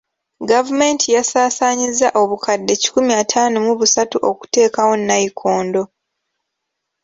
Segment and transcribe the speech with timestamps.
[0.51, 5.83] Gavumenti yasaasanyizza obukadde kikumi ataano mu busatu okuteekawo nnayikondo.